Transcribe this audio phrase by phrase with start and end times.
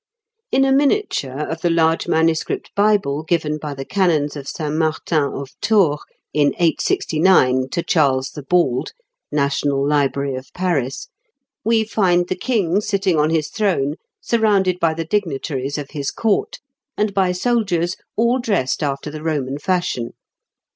[0.51, 1.29] 408 to 411).
[1.29, 2.43] In a miniature of the large MS.
[2.75, 5.99] Bible given by the canons of Saint Martin of Tours
[6.33, 8.93] in 869 to Charles the Bald
[9.31, 11.07] (National Library of Paris),
[11.63, 16.57] we find the King sitting on his throne surrounded by the dignitaries of his court,
[16.97, 20.13] and by soldiers all dressed after the Roman fashion.